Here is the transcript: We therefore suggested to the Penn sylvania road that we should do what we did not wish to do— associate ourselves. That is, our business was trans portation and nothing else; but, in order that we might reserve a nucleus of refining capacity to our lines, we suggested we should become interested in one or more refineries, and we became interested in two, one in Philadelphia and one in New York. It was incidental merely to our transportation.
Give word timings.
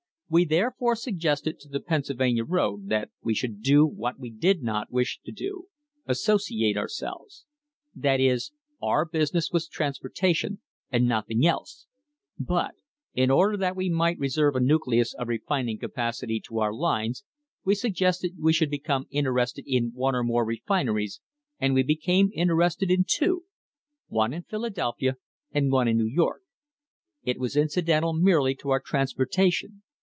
We 0.33 0.45
therefore 0.45 0.95
suggested 0.95 1.59
to 1.59 1.67
the 1.67 1.81
Penn 1.81 2.03
sylvania 2.05 2.45
road 2.45 2.87
that 2.87 3.09
we 3.21 3.35
should 3.35 3.61
do 3.61 3.85
what 3.85 4.17
we 4.17 4.29
did 4.29 4.63
not 4.63 4.89
wish 4.89 5.19
to 5.25 5.31
do— 5.33 5.65
associate 6.05 6.77
ourselves. 6.77 7.45
That 7.93 8.21
is, 8.21 8.53
our 8.81 9.03
business 9.03 9.51
was 9.51 9.67
trans 9.67 9.99
portation 9.99 10.59
and 10.89 11.05
nothing 11.05 11.45
else; 11.45 11.85
but, 12.39 12.75
in 13.13 13.29
order 13.29 13.57
that 13.57 13.75
we 13.75 13.89
might 13.89 14.19
reserve 14.19 14.55
a 14.55 14.61
nucleus 14.61 15.13
of 15.13 15.27
refining 15.27 15.77
capacity 15.77 16.39
to 16.47 16.59
our 16.59 16.73
lines, 16.73 17.25
we 17.65 17.75
suggested 17.75 18.37
we 18.39 18.53
should 18.53 18.69
become 18.71 19.07
interested 19.11 19.65
in 19.67 19.91
one 19.93 20.15
or 20.15 20.23
more 20.23 20.45
refineries, 20.45 21.19
and 21.59 21.73
we 21.73 21.83
became 21.83 22.29
interested 22.33 22.89
in 22.89 23.03
two, 23.05 23.43
one 24.07 24.31
in 24.31 24.43
Philadelphia 24.43 25.17
and 25.51 25.73
one 25.73 25.89
in 25.89 25.97
New 25.97 26.07
York. 26.07 26.41
It 27.21 27.37
was 27.37 27.57
incidental 27.57 28.13
merely 28.13 28.55
to 28.55 28.69
our 28.69 28.79
transportation. 28.79 29.83